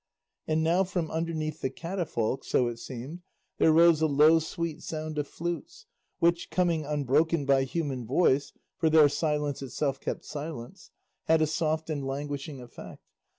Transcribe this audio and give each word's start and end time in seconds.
And 0.47 0.63
now 0.63 0.83
from 0.83 1.11
underneath 1.11 1.61
the 1.61 1.69
catafalque, 1.69 2.43
so 2.43 2.67
it 2.67 2.77
seemed, 2.79 3.21
there 3.59 3.71
rose 3.71 4.01
a 4.01 4.07
low 4.07 4.39
sweet 4.39 4.81
sound 4.81 5.19
of 5.19 5.27
flutes, 5.27 5.85
which, 6.17 6.49
coming 6.49 6.83
unbroken 6.83 7.45
by 7.45 7.65
human 7.65 8.07
voice 8.07 8.51
(for 8.77 8.89
there 8.89 9.07
silence 9.07 9.61
itself 9.61 9.99
kept 9.99 10.25
silence), 10.25 10.89
had 11.25 11.39
a 11.39 11.45
soft 11.45 11.87
and 11.91 12.03
languishing 12.03 12.59
effect. 12.59 13.03